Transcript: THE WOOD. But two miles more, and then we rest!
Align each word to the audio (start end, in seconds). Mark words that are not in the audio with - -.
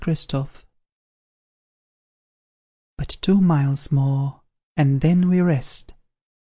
THE 0.03 0.25
WOOD. 0.39 0.63
But 2.97 3.17
two 3.21 3.39
miles 3.39 3.91
more, 3.91 4.41
and 4.75 4.99
then 5.01 5.29
we 5.29 5.41
rest! 5.41 5.93